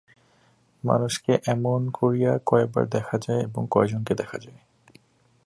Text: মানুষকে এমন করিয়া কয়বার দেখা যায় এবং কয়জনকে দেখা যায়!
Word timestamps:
মানুষকে 0.83 1.33
এমন 1.45 1.89
করিয়া 1.89 2.31
কয়বার 2.45 2.85
দেখা 2.89 3.15
যায় 3.17 3.41
এবং 3.41 3.61
কয়জনকে 3.71 4.13
দেখা 4.15 4.37
যায়! 4.37 4.59